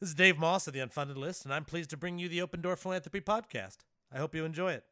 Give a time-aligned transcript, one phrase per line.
[0.00, 2.40] This is Dave Moss of the Unfunded List, and I'm pleased to bring you the
[2.40, 3.80] Open Door Philanthropy Podcast.
[4.10, 4.84] I hope you enjoy it.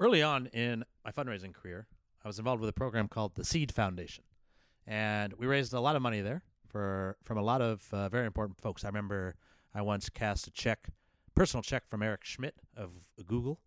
[0.00, 1.86] Early on in my fundraising career,
[2.24, 4.24] I was involved with a program called the Seed Foundation,
[4.86, 8.24] and we raised a lot of money there for from a lot of uh, very
[8.24, 8.86] important folks.
[8.86, 9.34] I remember
[9.74, 10.88] I once cast a check,
[11.34, 12.92] personal check from Eric Schmidt of
[13.26, 13.60] Google,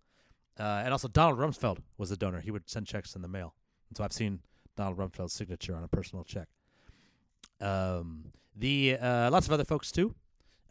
[0.59, 2.39] uh, and also Donald Rumsfeld was a donor.
[2.39, 3.53] He would send checks in the mail,
[3.88, 4.39] and so I've seen
[4.75, 6.47] Donald Rumsfeld's signature on a personal check.
[7.59, 10.15] Um, the uh, lots of other folks too.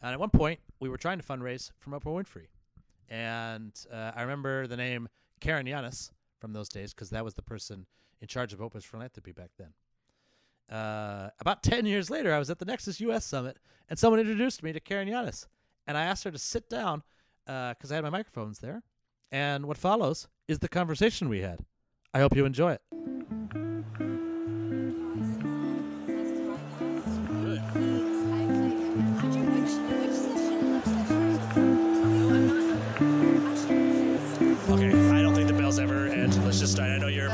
[0.01, 2.47] And at one point, we were trying to fundraise from Oprah Winfrey,
[3.09, 5.07] and uh, I remember the name
[5.41, 7.85] Caren Yanis from those days because that was the person
[8.19, 9.73] in charge of Oprah's philanthropy back then.
[10.75, 13.57] Uh, about 10 years later, I was at the Nexus US Summit,
[13.89, 15.45] and someone introduced me to Caren Yanis.
[15.85, 17.03] And I asked her to sit down
[17.45, 18.83] because I had my microphones there.
[19.31, 21.59] And what follows is the conversation we had.
[22.13, 23.10] I hope you enjoy it.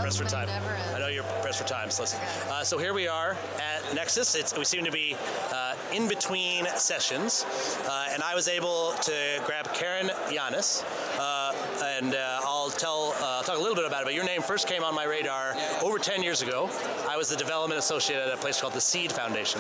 [0.08, 0.48] Pressed for time.
[0.48, 0.96] might never end.
[0.96, 1.92] I know you're pressed for time.
[1.92, 4.36] So, let's, uh, so here we are at Nexus.
[4.36, 5.18] It's, we seem to be
[5.52, 7.46] uh, in between sessions,
[7.90, 10.86] uh, and I was able to grab Caren Yanis,
[11.20, 11.52] uh,
[11.84, 14.06] and uh, I'll tell uh, talk a little bit about it.
[14.06, 16.70] But your name first came on my radar over 10 years ago.
[17.10, 19.60] I was the development associate at a place called the Seed Foundation,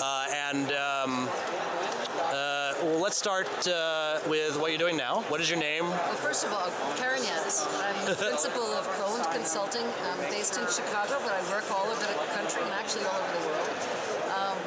[0.00, 0.72] uh, and.
[0.72, 1.28] Um,
[3.00, 5.24] let's start uh, with what you're doing now.
[5.32, 5.88] What is your name?
[5.88, 6.68] Well, first of all,
[7.00, 7.64] Caren Yanis.
[7.80, 9.88] I'm the principal of Croland Consulting.
[10.12, 13.32] I'm based in Chicago, but I work all over the country and actually all over
[13.40, 13.72] the world.
[14.36, 14.58] Um,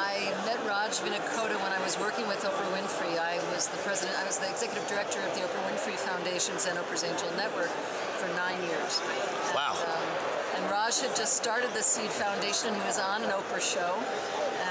[0.00, 3.20] I met Raj Vinnakota when I was working with Oprah Winfrey.
[3.20, 6.78] I was the president, I was the executive director of the Oprah Winfrey Foundation's and
[6.78, 7.70] Oprah's Angel Network
[8.16, 9.04] for nine years.
[9.52, 9.76] Wow.
[9.76, 12.74] And, um, and Raj had just started the Seed Foundation.
[12.74, 13.92] He was on an Oprah show,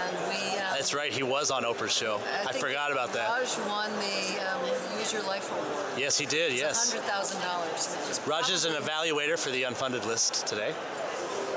[0.01, 0.60] and we.
[0.81, 1.13] That's right.
[1.13, 2.15] He was on Oprah's show.
[2.15, 3.29] I, think forgot about that.
[3.29, 4.65] Raj won the um,
[4.97, 5.85] Use Your Life Award.
[5.95, 6.53] Yes, he did.
[6.57, 6.89] Yes.
[6.89, 8.19] Hundred thousand dollars.
[8.25, 10.73] Raj is an evaluator for the unfunded list today.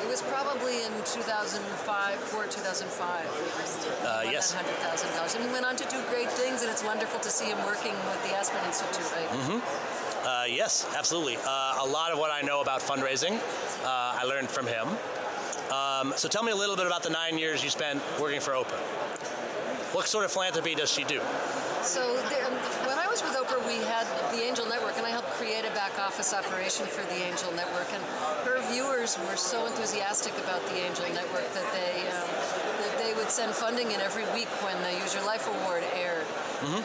[0.03, 4.05] It was probably in 2005, 4 2005.
[4.05, 4.53] Uh, yes.
[4.53, 6.61] hundred thousand dollars, and he went on to do great things.
[6.61, 9.11] And it's wonderful to see him working with the Aspen Institute.
[9.11, 9.29] Right?
[9.31, 10.29] Mm-hmm.
[10.29, 11.39] Uh, yes, absolutely.
[11.39, 13.41] Uh, a lot of what I know about fundraising,
[13.85, 14.87] uh, I learned from him.
[15.71, 18.53] Um, so tell me a little bit about the nine years you spent working for
[18.53, 18.81] Oprah.
[19.95, 21.21] What sort of philanthropy does she do?
[21.83, 25.11] So the, um, when I was with Oprah, we had the Angel Network, and I
[25.11, 27.87] helped create a back office operation for the Angel Network.
[27.95, 28.03] And
[28.43, 32.27] her viewers were so enthusiastic about the Angel Network that they um,
[32.83, 36.27] that they would send funding in every week when the Use Your Life Award aired.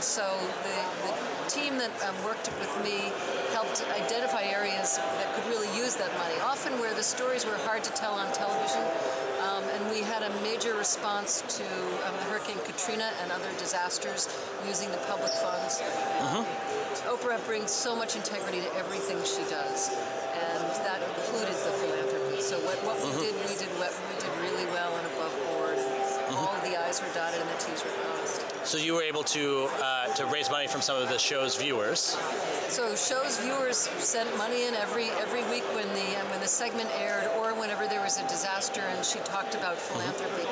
[0.05, 0.77] So the,
[1.09, 3.09] the team that um, worked with me
[3.53, 6.35] helped identify areas that could really use that money.
[6.41, 8.83] Often where the stories were hard to tell on television,
[9.41, 11.65] um, and we had a major response to
[12.07, 14.27] um, Hurricane Katrina and other disasters
[14.67, 15.81] using the public funds.
[17.07, 19.89] Oprah brings so much integrity to everything she does,
[20.35, 22.41] and that included the philanthropy.
[22.41, 25.77] So what, what we did, we did we did really well and above board.
[26.35, 28.48] All of the I's were dotted and the T's were crossed.
[28.69, 32.15] So you were able to uh, to raise money from some of the show's viewers.
[32.67, 36.87] So shows viewers sent money in every every week when the um, when the segment
[36.93, 40.45] aired, or whenever there was a disaster and she talked about philanthropy.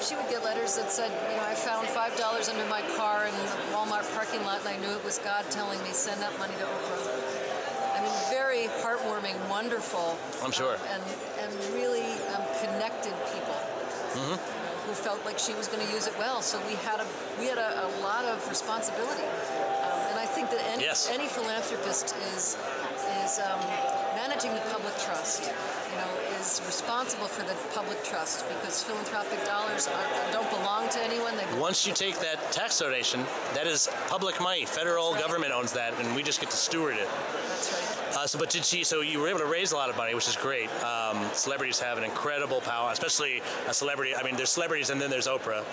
[0.00, 3.26] She would get letters that said, you know, I found five dollars under my car
[3.26, 6.32] in the Walmart parking lot, and I knew it was God telling me send that
[6.38, 7.44] money to Oprah.
[7.92, 10.16] I mean, very heartwarming, wonderful.
[10.42, 10.76] I'm sure.
[10.76, 11.02] um, and
[15.04, 16.40] felt like she was going to use it well.
[16.40, 17.06] So we had a
[17.38, 19.28] we had a, a lot of responsibility,
[19.84, 21.10] um, and I think that any Yes.
[21.12, 22.56] any philanthropist is
[23.22, 23.60] is um,
[24.16, 25.52] managing the public trust.
[25.92, 26.10] You know,
[26.40, 31.36] is responsible for the public trust because philanthropic dollars are, don't belong to anyone.
[31.36, 33.20] They Once you take that tax donation,
[33.52, 34.64] that is public money.
[34.64, 35.20] Federal right.
[35.20, 37.08] government owns that, and we just get to steward it.
[38.16, 38.84] Uh, so, but did she?
[38.84, 40.70] So you were able to raise a lot of money, which is great.
[40.84, 44.14] Um, celebrities have an incredible power, especially a celebrity.
[44.14, 45.64] I mean, there's celebrities, and then there's Oprah,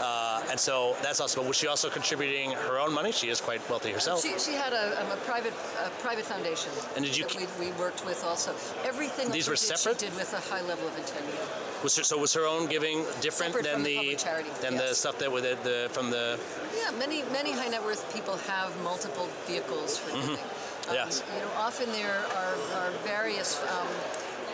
[0.00, 1.40] uh, and so that's also.
[1.40, 3.10] But was she also contributing her own money?
[3.10, 4.22] She is quite wealthy herself.
[4.22, 5.54] She, she had a, um, a private
[5.84, 6.70] a private foundation.
[6.94, 8.54] And did you that we, we worked with also
[8.84, 10.00] everything These were did, separate?
[10.00, 11.38] She did with a high level of integrity.
[11.82, 14.94] Was her, so was her own giving different Separate than the the, charity, than the
[14.94, 16.38] stuff that with it, the from the
[16.76, 20.38] Yeah, many many high net worth people have multiple vehicles for giving.
[20.88, 21.22] Um, Yes.
[21.34, 23.88] You know, often there are, are various um,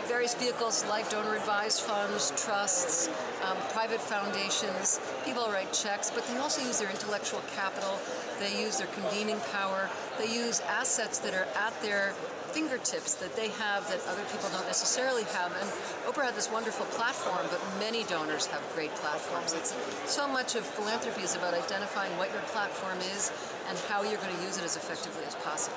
[0.06, 3.08] various vehicles like donor advised funds, trusts,
[3.42, 5.00] um, private foundations.
[5.24, 7.98] People write checks, but they also use their intellectual capital.
[8.38, 9.88] They use their convening power.
[10.18, 12.12] They use assets that are at their
[12.52, 15.50] fingertips that they have that other people don't necessarily have.
[15.60, 15.68] And
[16.06, 19.52] Oprah had this wonderful platform, but many donors have great platforms.
[19.54, 19.74] It's
[20.06, 23.32] so much of philanthropy is about identifying what your platform is
[23.68, 25.76] and how you're going to use it as effectively as possible.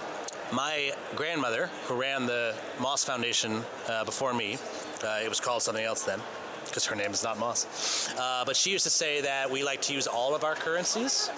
[0.52, 4.58] My grandmother, who ran the Moss Foundation uh, before me,
[5.04, 6.22] uh, it was called something else then
[6.66, 8.14] because her name is not Moss.
[8.18, 11.30] Uh, but she used to say that we like to use all of our currencies.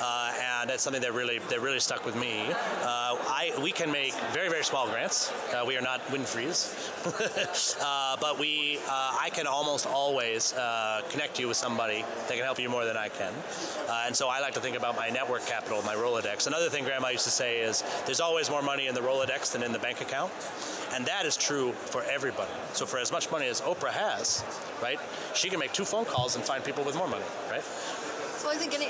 [0.00, 2.44] Uh, and that's something that really that really stuck with me.
[2.82, 5.32] Uh, I we can make very very small grants.
[5.52, 6.74] Uh, we are not Winfrey's,
[7.82, 12.44] uh, but we uh, I can almost always uh, connect you with somebody that can
[12.44, 13.32] help you more than I can.
[14.06, 16.46] and so I like to think about my network capital, my Rolodex.
[16.46, 19.62] Another thing Grandma used to say is there's always more money in the Rolodex than
[19.62, 20.32] in the bank account,
[20.92, 22.50] and that is true for everybody.
[22.72, 24.44] So for as much money as Oprah has,
[24.82, 24.98] right,
[25.34, 27.64] she can make two phone calls and find people with more money, right?
[28.36, 28.88] So I think any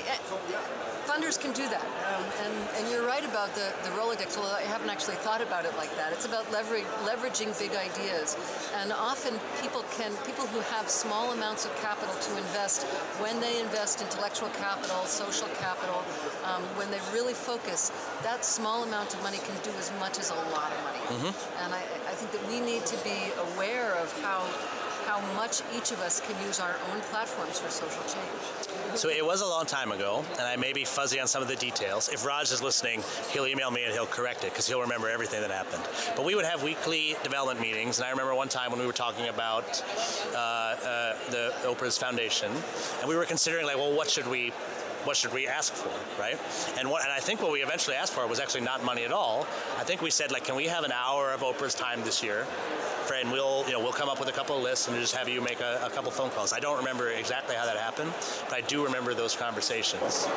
[1.07, 1.87] funders can do that.
[2.11, 5.63] Um, and, and you're right about the, the Rolodex, although I haven't actually thought about
[5.63, 6.11] it like that.
[6.11, 8.35] It's about leverage, leveraging big ideas.
[8.75, 12.83] And often people can, people who have small amounts of capital to invest,
[13.23, 16.03] when they invest intellectual capital, social capital,
[16.43, 17.91] um, when they really focus,
[18.23, 21.03] that small amount of money can do as much as a lot of money.
[21.07, 21.63] Mm-hmm.
[21.63, 21.81] And I,
[22.11, 24.43] I think that we need to be aware of how
[25.07, 28.66] how much each of us can use our own platforms for social change.
[28.97, 31.47] So it was a long time ago, and I may be fuzzy on some of
[31.47, 32.09] the details.
[32.09, 35.39] If Raj is listening, he'll email me and he'll correct it because he'll remember everything
[35.41, 35.83] that happened.
[36.15, 38.93] But we would have weekly development meetings, and I remember one time when we were
[38.93, 39.83] talking about
[40.33, 42.51] uh, uh, the Oprah's Foundation,
[42.99, 44.51] and we were considering like, well, what should we
[45.03, 46.37] what should we ask for, right?
[46.77, 49.11] And what, and I think what we eventually asked for was actually not money at
[49.11, 49.47] all.
[49.77, 52.45] I think we said like, can we have an hour of Oprah's time this year?
[53.15, 55.27] And we'll you know we'll come up with a couple of lists and just have
[55.27, 56.53] you make a, a couple phone calls.
[56.53, 58.11] I don't remember exactly how that happened,
[58.49, 60.27] but I do remember those conversations.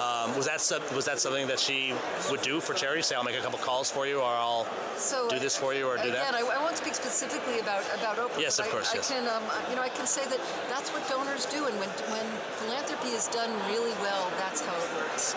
[0.00, 0.60] Um, was that
[0.94, 1.94] was that something that she
[2.30, 3.02] would do for charity?
[3.02, 4.66] Say, I'll make a couple calls for you, or I'll
[4.96, 6.34] so, do this for you, or do again, that.
[6.34, 8.40] I, I won't speak specifically about about Oprah.
[8.40, 8.92] Yes, of course.
[8.92, 9.10] I, yes.
[9.10, 11.88] I can um, you know I can say that that's what donors do, and when
[12.12, 12.26] when
[12.60, 15.34] philanthropy is done really well, that's how it works.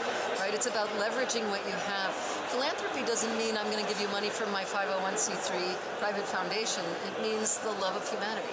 [0.51, 0.57] Right?
[0.57, 2.11] It's about leveraging what you have.
[2.51, 6.83] Philanthropy doesn't mean I'm going to give you money from my 501c3 private foundation.
[7.07, 8.51] It means the love of humanity.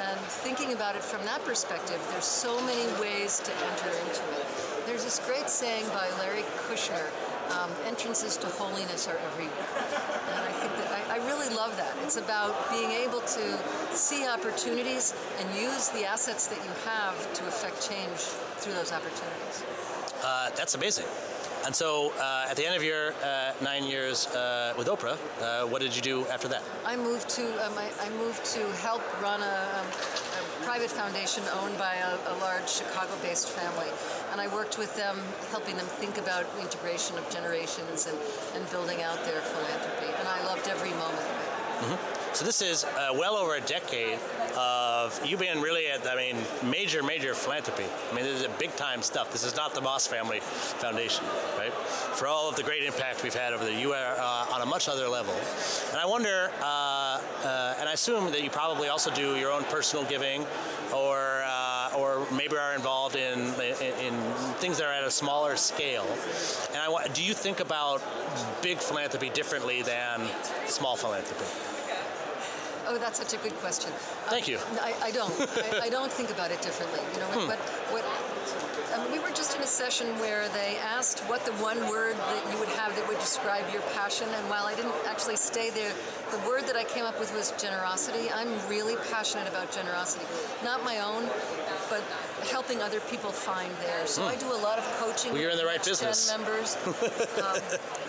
[0.00, 4.46] And thinking about it from that perspective, there's so many ways to enter into it.
[4.86, 7.04] There's this great saying by Larry Kushner
[7.60, 9.68] um, entrances to holiness are everywhere.
[10.32, 11.92] And I think that I, I, really love that.
[12.02, 13.58] It's about being able to
[13.92, 18.20] see opportunities and use the assets that you have to affect change
[18.56, 19.64] through those opportunities.
[20.22, 21.06] Uh, that's amazing.
[21.64, 25.66] And so, uh, at the end of your uh, nine years uh, with Oprah, uh,
[25.68, 26.62] what did you do after that?
[26.84, 31.44] I moved to um, I, I, moved to help run a, um, a private foundation
[31.60, 33.86] owned by a, a large Chicago-based family,
[34.32, 35.18] and I worked with them,
[35.50, 38.18] helping them think about integration of generations and,
[38.56, 40.12] and building out their philanthropy.
[40.18, 41.52] And I loved every moment of it.
[41.82, 42.34] Mm-hmm.
[42.34, 44.18] So this is uh, well over a decade
[45.02, 47.84] of you being really at, I mean, major, major philanthropy.
[48.10, 49.32] I mean, this is big time stuff.
[49.32, 51.24] This is not the Moss Family Foundation,
[51.58, 51.72] right?
[51.72, 54.66] For all of the great impact we've had over there, you are uh, on a
[54.66, 55.34] much other level.
[55.90, 59.64] And I wonder, uh, uh and I assume that you probably also do your own
[59.64, 60.46] personal giving
[60.94, 63.38] or uh, or maybe are involved in,
[63.80, 64.14] in, in
[64.60, 66.06] things that are at a smaller scale.
[66.70, 68.02] And I, do you think about
[68.62, 70.22] big philanthropy differently than
[70.66, 71.44] small philanthropy?
[72.92, 73.90] Oh, that's such a good question.
[74.28, 74.58] Thank you.
[74.82, 75.32] I, I don't.
[75.40, 77.00] I, I, don't think about it differently.
[77.14, 77.48] You know, hmm.
[77.48, 77.58] but
[77.88, 78.04] what
[78.94, 82.52] um, we were just in a session where they asked what the one word that
[82.52, 85.92] you would have that would describe your passion, and while I didn't actually stay there,
[86.30, 88.30] the word that I came up with was generosity.
[88.30, 90.26] I'm really passionate about generosity,
[90.64, 91.28] not my own,
[91.88, 92.02] but
[92.48, 94.10] helping other people find theirs.
[94.10, 94.40] So I hmm.
[94.40, 95.32] do a lot of coaching.
[95.32, 96.30] Well, you're in the right business.
[96.30, 96.76] members.
[96.86, 97.60] um,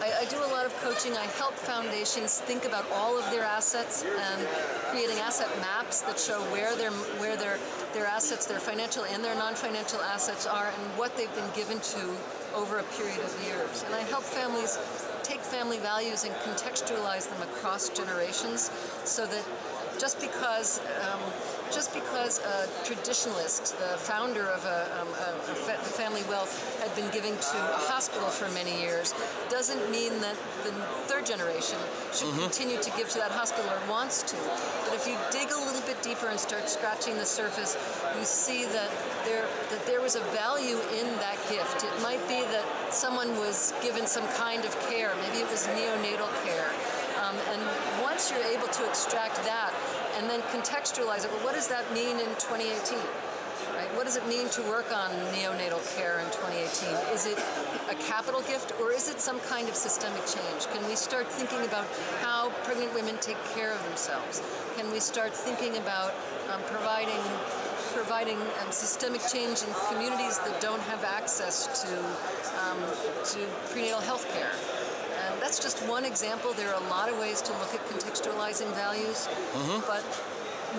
[0.01, 1.13] I, I, do a lot of coaching.
[1.13, 4.47] I help foundations think about all of their assets and
[4.89, 7.59] creating asset maps that show where their where their
[7.93, 12.15] their assets, their financial and their non-financial assets are, and what they've been given to
[12.55, 13.83] over a period of years.
[13.85, 14.77] And I help families
[15.23, 18.69] take family values and contextualize them across generations
[19.05, 19.43] so that
[19.99, 21.21] just because um,
[21.71, 26.93] just because a traditionalist, the founder of a, um, a, a fa- family wealth, had
[26.95, 29.13] been giving to a hospital for many years,
[29.49, 30.71] doesn't mean that the
[31.09, 31.79] third generation
[32.13, 32.45] should mm-hmm.
[32.45, 34.37] continue to give to that hospital or wants to.
[34.85, 35.92] But if you dig a little bit
[36.33, 37.77] and start scratching the surface,
[38.17, 38.89] you see that
[39.23, 41.83] there that there was a value in that gift.
[41.85, 45.13] It might be that someone was given some kind of care.
[45.21, 46.73] Maybe it was neonatal care.
[47.21, 47.61] Um, and
[48.01, 49.71] once you're able to extract that
[50.17, 52.97] and then contextualize it, well, what does that mean in 2018?
[53.83, 53.95] Right?
[53.97, 57.13] What does it mean to work on neonatal care in 2018?
[57.13, 57.37] Is it
[57.91, 60.67] a capital gift or is it some kind of systemic change?
[60.71, 61.85] Can we start thinking about
[62.21, 64.41] how pregnant women take care of themselves?
[64.77, 66.13] Can we start thinking about
[66.53, 67.19] um, providing
[67.93, 71.97] providing um, systemic change in communities that don't have access to
[72.63, 72.79] um,
[73.33, 73.39] to
[73.73, 74.53] prenatal health care?
[75.27, 76.53] And that's just one example.
[76.53, 79.27] There are a lot of ways to look at contextualizing values,
[79.87, 80.03] but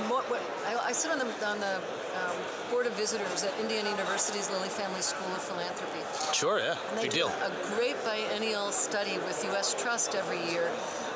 [0.08, 1.82] what, what I, I sit on the on the
[2.14, 2.36] um,
[2.70, 6.00] board of visitors at Indiana University's Lilly Family School of Philanthropy.
[6.32, 7.28] Sure, yeah, And they big deal.
[7.28, 9.74] a great biennial study with U.S.
[9.80, 10.70] Trust every year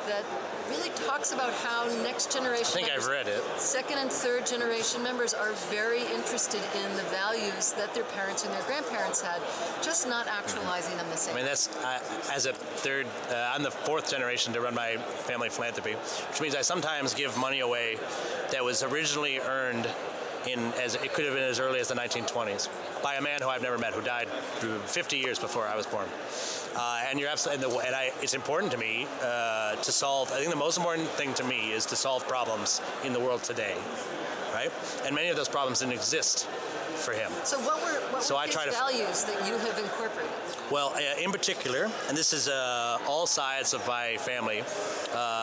[0.06, 0.24] that
[0.70, 2.64] really talks about how next generation.
[2.66, 3.42] I think I've read it.
[3.58, 8.52] Second and third generation members are very interested in the values that their parents and
[8.54, 9.40] their grandparents had,
[9.82, 11.34] just not actualizing them the same.
[11.34, 12.00] I mean, that's I,
[12.32, 13.06] as a third.
[13.30, 17.36] Uh, I'm the fourth generation to run my family philanthropy, which means I sometimes give
[17.36, 17.98] money away
[18.50, 19.88] that was originally earned
[20.52, 22.68] in as it could have been as early as the 1920s
[23.02, 26.06] by a man who I've never met who died 50 years before I was born.
[26.76, 30.30] Uh, and you're absolutely, and, the, and I, it's important to me uh, to solve.
[30.32, 33.42] I think the most important thing to me is to solve problems in the world
[33.42, 33.74] today,
[34.54, 34.70] right?
[35.04, 36.46] And many of those problems didn't exist
[37.04, 37.30] for him.
[37.44, 40.30] so what were what So were I his try to- values that you have incorporated?
[40.70, 44.62] Well, uh, in particular, and this is uh, all sides of my family.
[45.12, 45.37] Uh,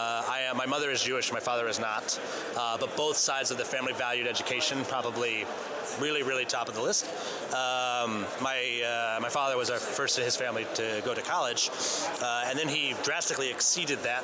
[0.56, 2.20] my mother is Jewish, my father is not,
[2.58, 5.46] uh, but both sides of the family valued education, probably
[6.00, 7.06] really, really top of the list.
[7.54, 11.70] Um, my uh, my father was our first in his family to go to college,
[12.22, 14.24] uh, and then he drastically exceeded that.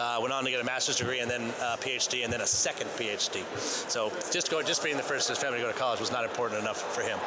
[0.00, 2.46] Uh, went on to get a master's degree and then a PhD and then a
[2.46, 3.44] second PhD.
[3.58, 6.10] So just go, just being the first in his family to go to college was
[6.10, 7.18] not important enough for him.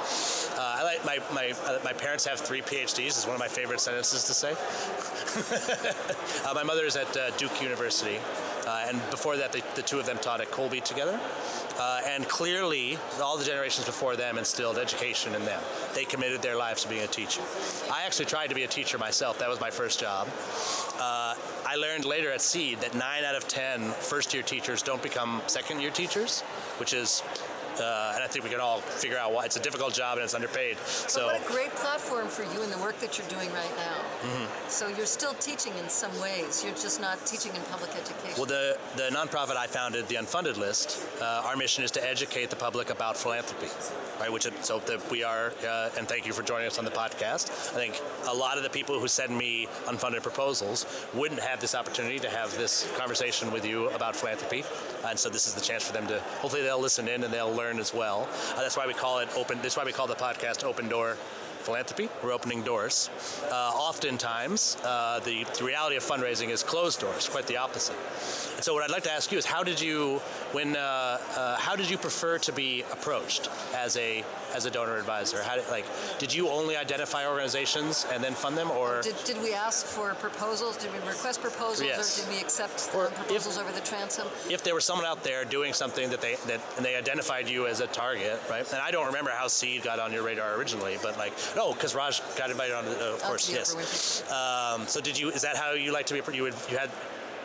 [0.58, 3.10] Uh, I like my my uh, my parents have three PhDs.
[3.10, 4.54] Is one of my favorite sentences to say.
[6.50, 8.18] uh, my mother is at uh, Duke University,
[8.68, 11.20] uh, and before that, the, two of them taught at Colby together.
[11.80, 15.62] Uh, and clearly, all the generations before them instilled education in them.
[15.96, 17.42] They committed their lives to being a teacher.
[17.92, 19.40] I actually tried to be a teacher myself.
[19.40, 20.28] That was my first job.
[21.00, 25.42] Uh, I learned later at Seed that nine out of ten first-year teachers don't become
[25.48, 26.42] second-year teachers,
[26.80, 27.24] which is.
[27.80, 30.24] Uh, and I think we can all figure out why it's a difficult job and
[30.24, 30.78] it's underpaid.
[30.86, 33.76] So But what a great platform for you and the work that you're doing right
[33.78, 33.98] now.
[34.22, 34.70] Mm-hmm.
[34.70, 36.64] So you're still teaching in some ways.
[36.64, 38.36] You're just not teaching in public education.
[38.38, 42.50] Well, the, the nonprofit I founded, the Unfunded List, uh, our mission is to educate
[42.50, 43.68] the public about philanthropy,
[44.20, 44.32] right?
[44.32, 46.92] Which it- so that we are, uh, and thank you for joining us on the
[46.92, 47.50] podcast.
[47.74, 51.74] I think a lot of the people who send me unfunded proposals wouldn't have this
[51.76, 54.64] opportunity to have this conversation with you about philanthropy,
[55.06, 56.20] and so this is the chance for them to.
[56.42, 58.28] Hopefully, they'll listen in and they'll learn as well.
[58.56, 59.60] Uh, that's why we call it open.
[59.62, 61.18] That's why we call the podcast Open Door
[61.64, 62.10] philanthropy.
[62.22, 63.10] We're opening doors.
[63.50, 67.96] Uh, oftentimes, uh, the, the reality of fundraising is closed doors, quite the opposite.
[68.56, 70.18] And so, what I'd like to ask you is, how did you,
[70.52, 70.80] when, uh,
[71.36, 75.42] uh, how did you prefer to be approached as a as a donor advisor?
[75.42, 75.86] How did, like,
[76.20, 80.14] did you only identify organizations and then fund them, or Did, did we ask for
[80.16, 80.78] proposals?
[80.78, 82.20] Did we request proposals, Yes.
[82.20, 84.28] or did we accept proposals over the transom?
[84.50, 87.66] if there was someone out there doing something that they that and they identified you
[87.68, 88.72] as a target, right?
[88.72, 91.96] And I don't remember how Seed got on your radar originally, but like, no, because
[91.96, 94.24] Raj got invited on, uh, of Oh, course, yes.
[94.32, 95.30] Um, so did you?
[95.30, 96.22] Is that how you like to be?
[96.36, 96.90] You would you had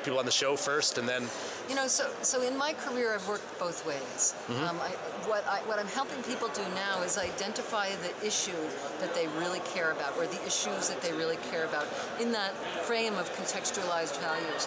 [0.04, 1.28] people on the show first, and then
[1.68, 4.34] You know, so so in my career, I've worked both ways.
[4.48, 4.64] Mm-hmm.
[4.64, 4.90] Um, I,
[5.28, 8.56] what I, what I'm helping people do now is identify the issue
[9.00, 11.86] that they really care about, or the issues that they really care about,
[12.20, 12.54] in that
[12.86, 14.66] frame of contextualized values.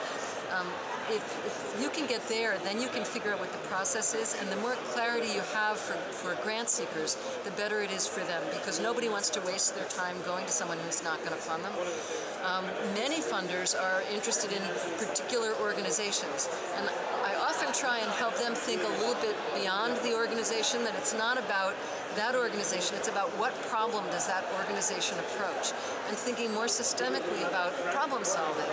[0.55, 0.67] Um,
[1.11, 4.35] if, if you can get there, then you can figure out what the process is,
[4.39, 8.21] and the more clarity you have for, for grant seekers, the better it is for
[8.21, 11.43] them, because nobody wants to waste their time going to someone who's not going to
[11.43, 11.73] fund them.
[12.43, 12.65] Um,
[12.95, 14.61] many funders are interested in
[14.97, 16.89] particular organizations, and
[17.23, 20.83] I often try and help them think a little bit beyond the organization.
[20.83, 21.75] That it's not about
[22.15, 25.73] that organization; it's about what problem does that organization approach,
[26.07, 28.69] and thinking more systemically about problem solving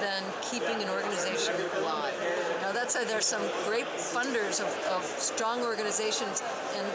[0.00, 2.14] than keeping an organization alive.
[2.62, 6.42] Now, that said, there's some great funders of, of strong organizations,
[6.76, 6.86] and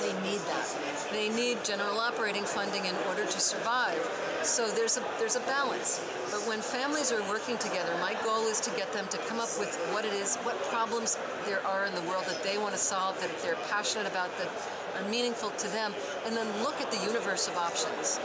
[0.00, 0.66] they need that.
[1.12, 4.00] They need general operating funding in order to survive.
[4.42, 6.00] So there's a there's a balance.
[6.30, 9.50] But when families are working together, my goal is to get them to come up
[9.58, 12.78] with what it is, what problems there are in the world that they want to
[12.80, 14.48] solve, that they're passionate about, that
[14.96, 15.94] are meaningful to them,
[16.26, 18.20] and then look at the universe of options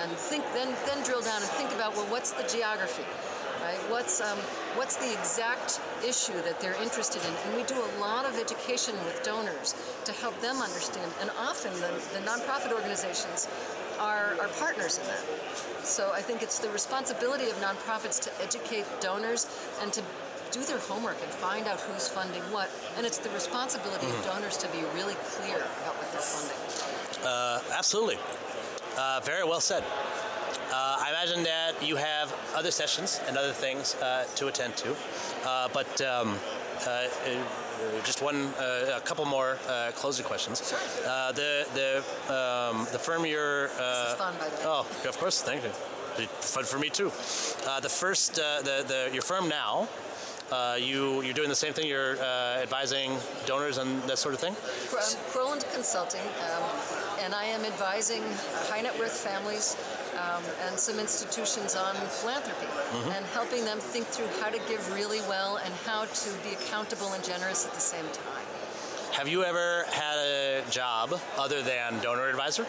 [0.00, 3.04] and think then then drill down and think about well, what's the geography?
[3.64, 3.78] right?
[3.90, 4.38] What's um,
[4.76, 7.32] what's the exact issue that they're interested in?
[7.46, 11.10] And we do a lot of education with donors to help them understand.
[11.20, 13.48] And often the, the nonprofit organizations
[13.98, 15.24] are, are partners in that.
[15.84, 19.48] So I think it's the responsibility of nonprofits to educate donors
[19.80, 20.02] and to
[20.54, 22.70] do their homework and find out who's funding what.
[22.96, 27.26] And it's the responsibility of donors to be really clear about what they're funding.
[27.26, 28.18] Uh, absolutely.
[28.96, 29.82] Uh, very well said.
[30.72, 34.94] Uh, I imagine that you have other sessions and other things uh, to attend to,
[35.44, 36.38] uh, but um,
[36.86, 37.06] uh,
[38.04, 40.56] just one, uh, a couple more uh, closing questions.
[40.68, 40.78] Sure.
[41.06, 41.90] Uh, the the
[42.34, 43.68] um, the firm you're.
[43.78, 44.62] Uh, This is fun, by the way.
[44.66, 45.70] Oh, of course, thank you.
[46.40, 47.10] Fun for me too.
[47.66, 49.88] Uh, the first, uh, the the your firm now.
[50.54, 51.84] Uh, you you're doing the same thing.
[51.84, 54.52] You're uh, advising donors and that sort of thing.
[54.52, 55.02] Um,
[55.34, 56.62] Croland Consulting, um,
[57.24, 58.22] and I am advising
[58.70, 59.76] high net worth families
[60.14, 62.70] um, and some institutions on philanthropy
[63.16, 67.12] and helping them think through how to give really well and how to be accountable
[67.14, 68.43] and generous at the same time.
[69.14, 72.66] Have you ever had a job other than donor advisor?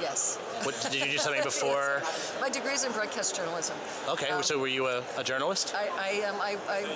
[0.00, 0.36] Yes.
[0.64, 2.02] What, did you do something before?
[2.40, 3.76] My degree is in broadcast journalism.
[4.08, 5.72] Okay, Um, so were you a, a journalist?
[5.76, 6.86] I, I, um, I, I,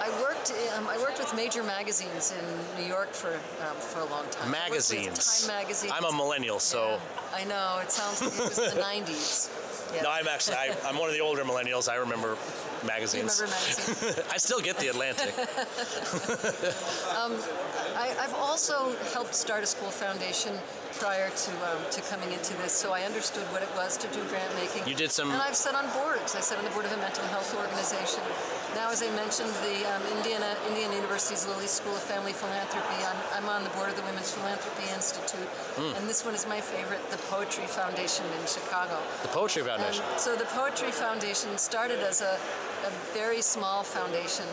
[0.00, 4.06] I worked um, I worked with major magazines in New York for um, for a
[4.06, 4.48] long time.
[4.54, 5.46] I worked with Magazines.
[5.46, 5.90] Time magazine.
[5.92, 7.78] I'm a millennial, so Yeah, I know.
[7.82, 9.94] It sounds like it was the 90s.
[9.94, 10.02] Yeah.
[10.02, 11.88] no, I'm actually I, I'm one of the older millennials.
[11.88, 12.36] I remember You
[12.82, 13.42] remember magazines?
[14.32, 15.34] I still get the Atlantic.
[18.02, 20.52] I, I've also helped start a school foundation
[20.98, 24.20] prior to um, to coming into this, so I understood what it was to do
[24.26, 24.82] grant making.
[24.90, 26.34] You did some- and I've sat on boards.
[26.34, 28.22] I sat on the board of a mental health organization.
[28.74, 32.98] Now, as I mentioned, the um, Indiana Indiana University's Lilly School of Family Philanthropy.
[33.10, 35.94] I'm, I'm on the board of the Women's Philanthropy Institute, Hmm.
[35.96, 38.98] and this one is my favorite, the Poetry Foundation in Chicago.
[39.22, 40.02] The Poetry Foundation.
[40.10, 42.34] And so the Poetry Foundation started as a,
[42.90, 44.46] a very small foundation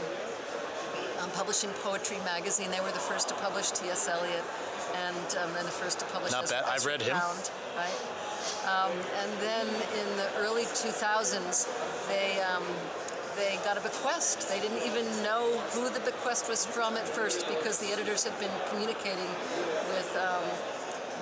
[1.29, 2.71] um, publishing poetry magazine.
[2.71, 4.07] They were the first to publish T.S.
[4.07, 4.43] Eliot
[4.95, 6.63] and, um, and the first to publish Not bad.
[6.67, 7.17] I've read him.
[7.17, 7.93] Pound, right?
[8.65, 11.67] Um, and then in the early 2000s,
[12.07, 12.63] they um,
[13.35, 14.49] they got a bequest.
[14.49, 18.37] They didn't even know who the bequest was from at first because the editors had
[18.39, 19.29] been communicating
[19.93, 20.43] with um,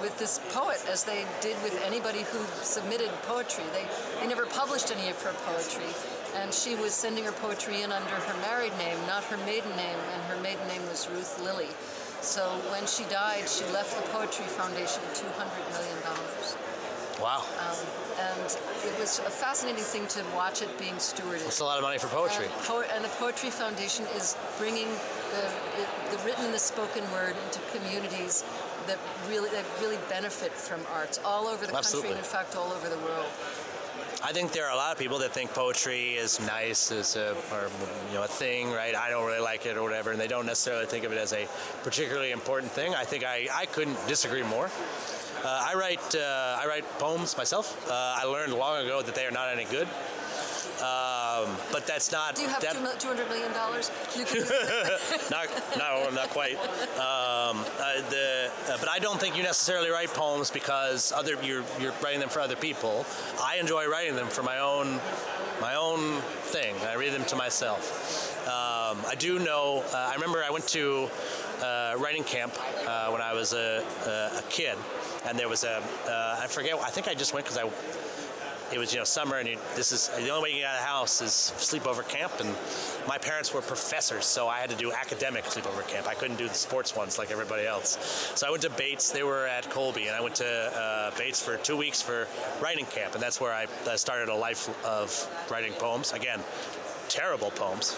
[0.01, 3.65] with this poet as they did with anybody who submitted poetry.
[3.73, 3.85] They
[4.21, 5.89] they never published any of her poetry,
[6.37, 9.99] and she was sending her poetry in under her married name, not her maiden name,
[10.13, 11.69] and her maiden name was Ruth Lilly.
[12.21, 12.41] So
[12.71, 16.57] when she died, she left the Poetry Foundation two hundred million dollars.
[17.21, 17.77] Wow, um,
[18.21, 18.45] And
[18.85, 21.41] it was a fascinating thing to watch it being stewarded.
[21.45, 22.45] that's a lot of money for poetry.
[22.45, 24.85] And, po- and the Poetry Foundation is bringing
[25.33, 25.43] the,
[25.77, 25.85] the,
[26.17, 28.43] the written and the spoken word into communities
[28.85, 32.13] that really that really benefit from arts all over the Absolutely.
[32.13, 33.25] country and in fact all over the world.
[34.23, 37.35] I think there are a lot of people that think poetry is nice, is a
[37.51, 37.69] or
[38.09, 38.95] you know a thing, right?
[38.95, 41.33] I don't really like it or whatever, and they don't necessarily think of it as
[41.33, 41.47] a
[41.83, 42.95] particularly important thing.
[42.95, 44.71] I think I, I couldn't disagree more.
[45.45, 47.87] Uh, I write uh, I write poems myself.
[47.87, 49.87] Uh, I learned long ago that they are not any good,
[51.43, 53.51] um, but that's not Do you have that, $200 million?
[54.17, 54.41] You can,
[55.31, 55.47] not
[55.77, 56.57] no not quite.
[56.97, 61.63] Um, uh, the uh, but I don't think you necessarily write poems because other you're
[61.79, 63.05] you're writing them for other people.
[63.41, 64.99] I enjoy writing them for my own
[65.61, 66.21] my own
[66.51, 66.75] thing.
[66.81, 68.33] I read them to myself.
[68.47, 69.83] Um, I do know.
[69.93, 71.09] Uh, I remember I went to
[71.61, 72.53] uh, writing camp
[72.87, 74.77] uh, when I was a, a, a kid,
[75.25, 76.75] and there was a uh, I forget.
[76.75, 77.65] I think I just went because I
[78.71, 80.75] it was you know summer and you, this is the only way you get out
[80.75, 82.33] of the house is sleepover camp.
[82.39, 82.49] And
[83.07, 86.07] my parents were professors so i had to do academic sleepover camp.
[86.07, 87.97] I couldn't do the sports ones like everybody else.
[88.35, 89.11] So i went to bates.
[89.11, 92.27] They were at colby and i went to uh, bates for two weeks for
[92.61, 93.13] writing camp.
[93.13, 95.09] And that's where i uh, started a life of
[95.49, 96.13] writing poems.
[96.13, 96.41] Again
[97.09, 97.97] terrible poems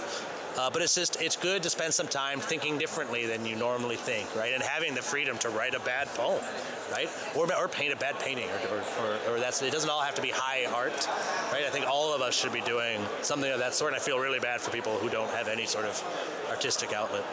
[0.60, 3.95] uh, but it's just it's good to spend some time thinking differently than you normally
[3.95, 4.54] think right?
[4.54, 6.43] And having the freedom to write a bad poem
[6.91, 7.10] right?
[7.36, 10.22] Or, or paint a bad painting or, or, or, that's it doesn't all have to
[10.22, 11.08] be high art
[11.54, 11.63] right?
[11.63, 14.19] I think all of us should be doing something of that sort and i feel
[14.19, 16.04] really bad for people who don't have any sort of
[16.50, 17.24] artistic outlet.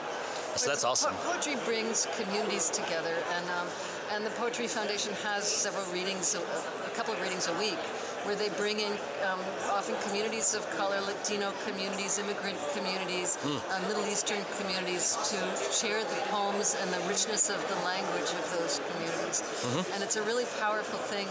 [0.56, 1.12] So that's awesome.
[1.16, 3.66] Poetry brings communities together, and um,
[4.12, 7.78] and the Poetry Foundation has several readings, a, a couple of readings a week,
[8.26, 8.90] where they bring in
[9.22, 9.38] um,
[9.70, 15.38] often communities of color, Latino communities, immigrant communities, uh, Middle Eastern communities to
[15.70, 19.46] share the poems and the richness of the language of those communities.
[19.94, 21.28] And it's a really powerful thing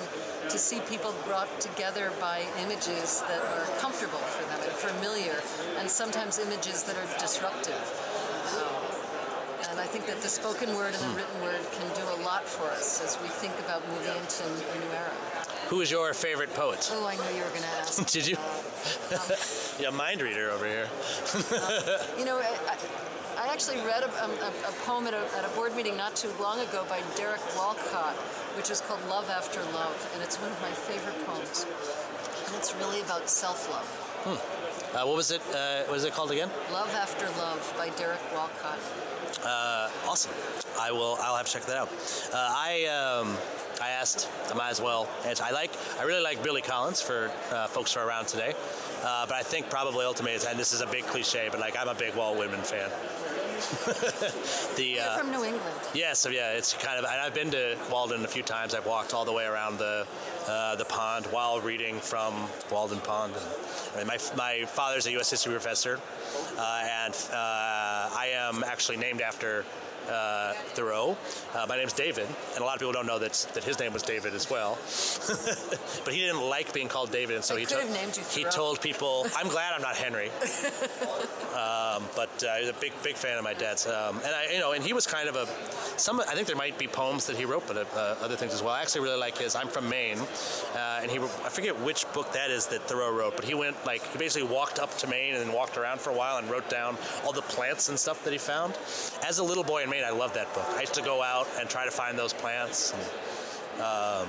[0.50, 5.36] to see people brought together by images that are comfortable for them and familiar,
[5.78, 7.84] and sometimes images that are disruptive.
[9.70, 12.48] And I think that the spoken word and the written word can do a lot
[12.48, 15.12] for us as we think about moving into a new era.
[15.68, 18.06] Who is your favorite poet Oh, I knew you were going to ask.
[18.12, 18.38] did you
[19.80, 20.88] yeah mind reader over here
[22.18, 22.78] You know, I,
[23.38, 24.30] I, actually read a, a,
[24.68, 28.16] a poem at a, at a board meeting not too long ago by Derek Walcott,
[28.58, 31.66] which is called Love After Love, and it's one of my favorite poems.
[32.48, 34.06] And it's really about self-love.
[34.26, 35.42] Uh, what was it?
[35.54, 36.50] Uh, what is it called again?
[36.72, 38.80] Love After Love by Derek Walcott.
[39.44, 40.32] Uh, awesome.
[40.80, 41.18] I will.
[41.22, 41.90] I'll have to check that out.
[42.34, 43.38] Uh, I um,
[43.82, 44.30] I asked.
[44.50, 45.08] I might as well.
[45.26, 45.44] answer.
[45.44, 45.72] I like.
[46.00, 48.54] I really like Billy Collins for uh, folks who are around today.
[49.04, 51.88] Uh, but I think probably ultimately, and this is a big cliche, but like I'm
[51.88, 52.90] a big Walt Whitman fan.
[54.76, 55.76] the You're uh, from New England.
[55.94, 57.06] yeah, so yeah, it's kind of.
[57.06, 58.76] And I've been to Walden a few times.
[58.76, 60.06] I've walked all the way around the
[60.48, 62.34] uh, the pond while reading from
[62.72, 63.34] Walden Pond.
[63.98, 65.30] And my my father's a U.S.
[65.30, 66.00] history professor,
[66.58, 69.64] uh, and uh, I am actually named after.
[70.10, 71.18] Uh, Thoreau.
[71.56, 73.92] Uh, my name's David, and a lot of people don't know that that his name
[73.94, 74.78] was David as well.
[76.06, 78.24] but he didn't like being called David, and so They he told have named you
[78.30, 80.30] he told people, "I'm glad I'm not Henry."
[81.56, 84.60] um, but uh, he's a big big fan of my dad's, um, and I you
[84.60, 85.48] know, and he was kind of a
[86.00, 86.20] some.
[86.22, 88.74] I think there might be poems that he wrote, but uh, other things as well.
[88.74, 89.56] I actually really like his.
[89.56, 90.20] I'm from Maine,
[90.76, 93.76] uh, and he I forget which book that is that Thoreau wrote, but he went
[93.86, 96.50] like he basically walked up to Maine and then walked around for a while and
[96.50, 98.78] wrote down all the plants and stuff that he found.
[99.26, 100.66] As a little boy in Maine, I love that book.
[100.76, 102.94] I used to go out and try to find those plants.
[102.94, 104.28] And, um,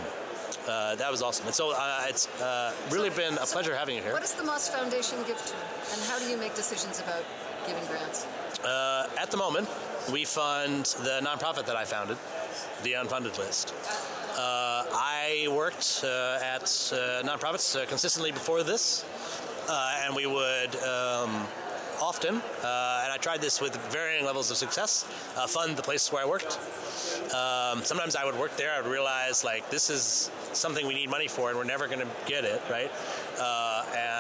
[0.68, 1.46] uh, that was awesome.
[1.46, 4.12] And so uh, it's uh, really been a pleasure having you here.
[4.12, 5.55] What does the Moss Foundation give to?
[5.92, 7.24] And how do you make decisions about
[7.66, 8.26] giving grants?
[8.64, 9.68] Uh, at the moment,
[10.12, 12.16] we fund the nonprofit that I founded,
[12.83, 13.74] the Unfunded List.
[14.37, 19.05] Uh, I worked uh, at uh, nonprofits uh, consistently before this,
[19.68, 21.46] uh, and we would um,
[22.00, 25.04] often, uh, and I tried this with varying levels of success,
[25.37, 26.59] uh, fund the places where I worked.
[27.35, 31.11] Um, sometimes I would work there, I would realize like this is something we need
[31.11, 32.90] money for, and we're never going to get it, right?
[33.38, 33.65] Uh,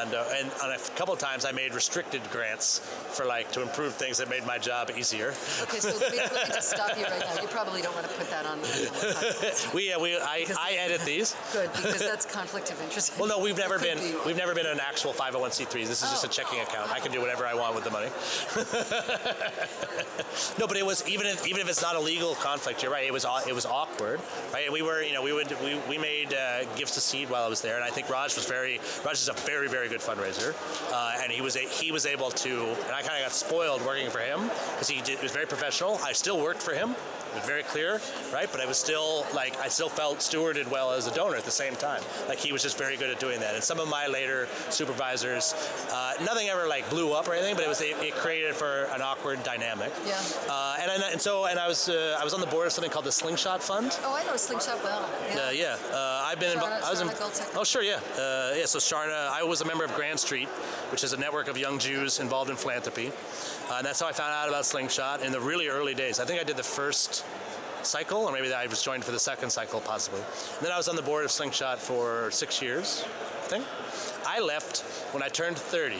[0.02, 3.62] and uh, and on a couple of times I made restricted grants for like to
[3.62, 5.28] improve things that made my job easier.
[5.62, 7.40] Okay, so let me, let me just stop you right now.
[7.42, 9.70] You probably don't want to put that on the.
[9.74, 11.36] We uh, we I, I edit these.
[11.52, 13.18] Good, because that's conflict of interest.
[13.18, 14.14] Well, no, we've never been be.
[14.24, 15.70] we've never been an actual 501c3.
[15.86, 16.30] This is just a Oh.
[16.30, 16.90] checking account.
[16.92, 18.08] I can do whatever I want with the money.
[20.58, 23.06] no, but it was even if even if it's not a legal conflict, you're right.
[23.06, 24.20] It was it was awkward,
[24.52, 24.70] right?
[24.70, 27.48] We were you know we would we, we made uh, gifts to seed while I
[27.48, 30.54] was there, and I think Raj was very Raj is a very very good fundraiser,
[30.92, 33.84] uh, and he was a, he was able to, and I kind of got spoiled
[33.84, 35.98] working for him because he did, was very professional.
[36.02, 36.94] I still worked for him.
[37.32, 38.00] It was very clear,
[38.32, 38.48] right?
[38.50, 41.50] But I was still like I still felt stewarded well as a donor at the
[41.50, 42.02] same time.
[42.28, 43.54] Like he was just very good at doing that.
[43.54, 45.54] And some of my later supervisors,
[45.92, 48.84] uh, nothing ever like blew up or anything, but it was it, it created for
[48.94, 49.92] an awkward dynamic.
[50.06, 50.20] Yeah.
[50.48, 52.72] Uh, and, I- and so and I was uh, I was on the board of
[52.72, 53.98] something called the Slingshot Fund.
[54.02, 55.08] Oh, I know Slingshot well.
[55.28, 55.40] Yeah.
[55.46, 56.82] Uh, yeah, uh, I've been involved.
[56.84, 57.10] I was in,
[57.54, 58.64] oh, sure, yeah, uh, yeah.
[58.64, 60.48] So Sharna, I was a member of Grand Street,
[60.90, 63.12] which is a network of young Jews involved in philanthropy,
[63.72, 66.18] and that's how I found out about Slingshot in the really early days.
[66.20, 67.24] I think I did the first
[67.82, 70.20] cycle, or maybe I was joined for the second cycle, possibly.
[70.20, 73.04] And then I was on the board of Slingshot for six years,
[73.44, 73.64] I think.
[74.26, 75.98] I left when I turned 30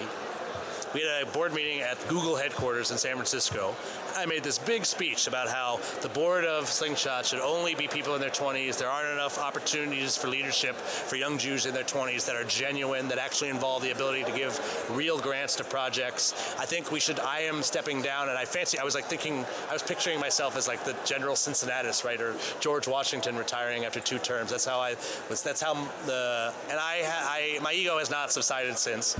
[0.96, 3.76] we had a board meeting at Google headquarters in San Francisco.
[4.16, 8.14] I made this big speech about how the board of Slingshot should only be people
[8.14, 8.79] in their 20s.
[8.79, 13.09] There aren't enough opportunities for leadership for young Jews in their 20s that are genuine,
[13.09, 14.59] that actually involve the ability to give
[14.90, 16.33] real grants to projects.
[16.59, 17.20] I think we should.
[17.20, 18.79] I am stepping down, and I fancy.
[18.79, 19.44] I was like thinking.
[19.68, 24.00] I was picturing myself as like the General Cincinnatus, right, or George Washington retiring after
[24.00, 24.50] two terms.
[24.50, 24.96] That's how I
[25.29, 25.42] was.
[25.42, 25.74] That's how
[26.07, 26.55] the.
[26.70, 29.14] And I, I my ego has not subsided since.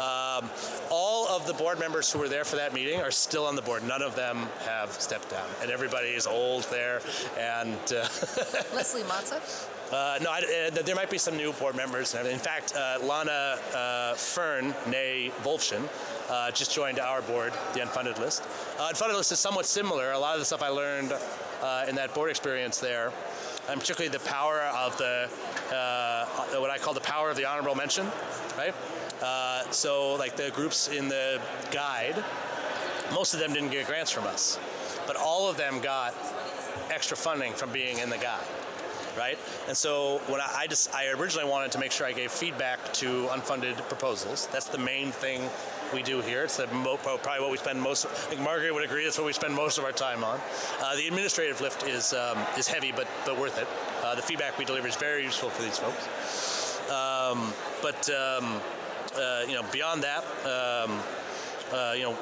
[0.00, 0.50] Um,
[0.90, 3.62] all of the board members who were there for that meeting are still on the
[3.62, 3.84] board.
[3.84, 4.31] None of them
[4.64, 7.00] have stepped down, and everybody is old there.
[7.38, 8.08] And uh,
[8.74, 9.40] Leslie Matza.
[9.92, 12.14] uh, no, I, uh, there might be some new board members.
[12.14, 15.88] In fact, uh, Lana uh, Fern, nay Wolfschen,
[16.30, 18.42] uh, just joined our board, the Unfunded List.
[18.78, 20.12] Uh, Unfunded List is somewhat similar.
[20.12, 21.12] A lot of the stuff I learned
[21.62, 23.12] uh, in that board experience there,
[23.68, 25.28] and particularly the power of the
[25.72, 26.26] uh,
[26.60, 28.06] what I call the power of the honorable mention,
[28.56, 28.74] right?
[29.22, 31.40] Uh, so, like the groups in the
[31.70, 32.22] guide,
[33.12, 34.58] most of them didn't get grants from us,
[35.06, 36.14] but all of them got
[36.90, 38.46] extra funding from being in the guide
[39.16, 39.38] right?
[39.68, 42.92] And so when I, I just I originally wanted to make sure I gave feedback
[42.94, 44.48] to unfunded proposals.
[44.52, 45.48] That's the main thing
[45.92, 46.44] we do here.
[46.44, 48.06] It's the mo- probably what we spend most.
[48.06, 49.04] I think Margaret would agree.
[49.04, 50.40] That's what we spend most of our time on.
[50.80, 53.68] Uh, the administrative lift is um, is heavy, but but worth it.
[54.02, 56.80] Uh, the feedback we deliver is very useful for these folks.
[56.90, 58.60] Um, but um,
[59.16, 60.24] uh, you know, beyond that.
[60.44, 60.98] Um,
[61.72, 62.16] uh, you know,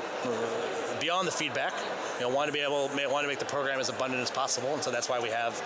[1.00, 1.72] beyond the feedback,
[2.18, 4.74] you know, want to be able, want to make the program as abundant as possible,
[4.74, 5.60] and so that's why we have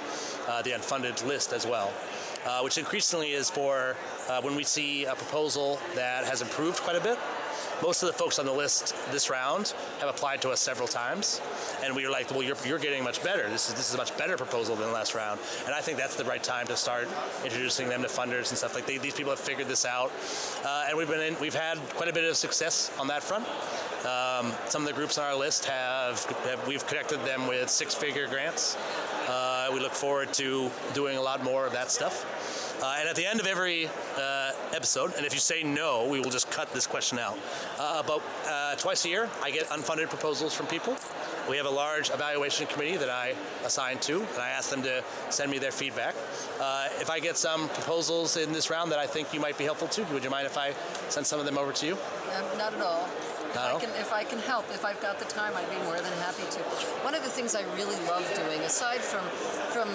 [0.49, 1.93] uh, the unfunded list as well,
[2.47, 3.97] uh, which increasingly is for
[4.29, 7.19] uh, when we see a proposal that has improved quite a bit.
[7.83, 11.41] Most of the folks on the list this round have applied to us several times,
[11.83, 13.49] and we were like, well, you're, you're getting much better.
[13.49, 16.17] This is this is a much better proposal than last round, and I think that's
[16.17, 17.09] the right time to start
[17.45, 20.13] introducing them to funders and stuff like they, these people have figured this out,
[20.65, 23.47] uh, and we've been in, we've had quite a bit of success on that front.
[24.05, 28.29] Um, some of the groups on our list have, have we've connected them with six-figure
[28.29, 28.77] grants.
[29.27, 32.83] Uh, we look forward to doing a lot more of that stuff.
[32.83, 34.44] Uh, and at the end of every uh,
[34.75, 37.39] episode, and if you say no, we will just cut this question out.
[37.79, 40.97] Uh, about uh, twice a year, I get unfunded proposals from people.
[41.49, 43.35] We have a large evaluation committee that I
[43.65, 46.15] assign to, and I ask them to send me their feedback.
[46.61, 49.65] Uh, if I get some proposals in this round that I think you might be
[49.65, 50.73] helpful to, would you mind if I
[51.09, 51.93] send some of them over to you?
[51.95, 53.09] Um, not at all.
[53.55, 55.97] If I, can, if I can help, if I've got the time, I'd be more
[55.97, 56.59] than happy to.
[57.05, 59.23] One of the things I really love doing, aside from
[59.71, 59.89] from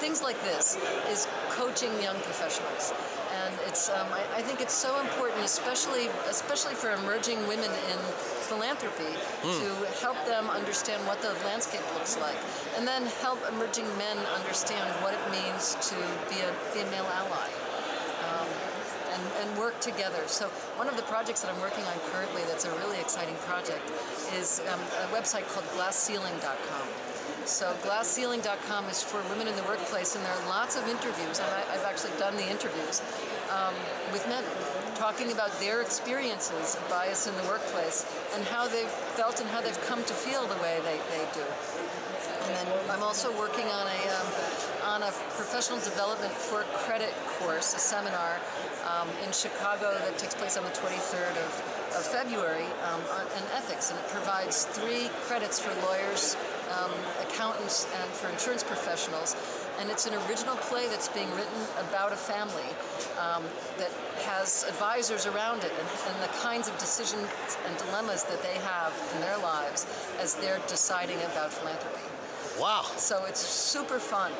[0.00, 0.76] things like this,
[1.08, 2.92] is coaching young professionals.
[3.34, 7.98] And it's um, I, I think it's so important, especially especially for emerging women in
[8.46, 9.10] philanthropy,
[9.42, 9.68] to
[10.00, 12.36] help them understand what the landscape looks like,
[12.76, 15.96] and then help emerging men understand what it means to
[16.30, 17.48] be a female ally
[19.14, 20.22] and, and work together.
[20.26, 23.82] So one of the projects that I'm working on currently that's a really exciting project
[24.34, 26.86] is um, a website called glassceiling.com.
[27.44, 31.48] So glassceiling.com is for women in the workplace, and there are lots of interviews, and
[31.52, 33.02] I, I've actually done the interviews
[33.52, 33.74] um,
[34.12, 34.42] with men
[34.96, 38.88] talking about their experiences of bias in the workplace and how they've
[39.20, 41.44] felt and how they've come to feel the way they, they do.
[42.46, 44.28] And then I'm also working on a um,
[44.84, 48.40] on a professional development for credit course, a seminar
[48.84, 51.50] um, in Chicago that takes place on the 23rd of,
[51.96, 56.36] of February um, on, in ethics, and it provides three credits for lawyers,
[56.78, 56.90] um,
[57.22, 59.36] accountants, and for insurance professionals.
[59.80, 62.70] And it's an original play that's being written about a family
[63.18, 63.42] um,
[63.78, 63.90] that
[64.22, 67.28] has advisors around it and, and the kinds of decisions
[67.66, 69.86] and dilemmas that they have in their lives
[70.20, 72.06] as they're deciding about philanthropy.
[72.60, 72.82] Wow.
[72.96, 74.30] So it's super fun.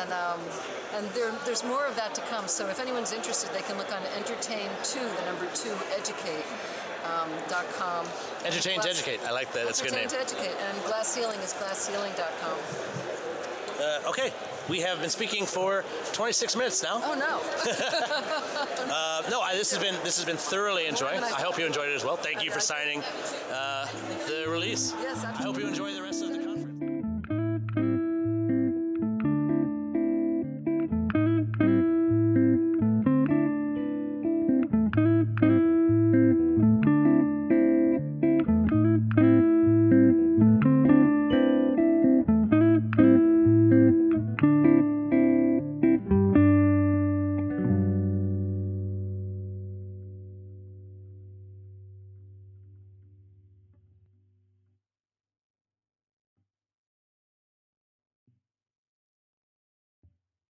[0.00, 0.40] And um,
[0.94, 2.46] and there, there's more of that to come.
[2.46, 6.44] So if anyone's interested, they can look on entertain2, the number two, educate.
[7.04, 8.06] Um, dot com.
[8.44, 9.20] Entertain to educate.
[9.26, 9.66] I like that.
[9.66, 10.04] That's a good name.
[10.04, 10.56] Entertain to educate.
[10.68, 12.58] And glass ceiling is glassceiling.com.
[13.78, 14.32] Uh, okay,
[14.68, 17.00] we have been speaking for 26 minutes now.
[17.04, 17.40] Oh no.
[18.94, 21.16] Uh, no, I, this has been this has been thoroughly enjoyed.
[21.16, 22.16] I I hope you enjoyed it as well.
[22.16, 23.02] Thank you for signing
[23.50, 23.86] uh,
[24.28, 24.94] the release.
[25.00, 26.02] Yes, I hope you enjoy the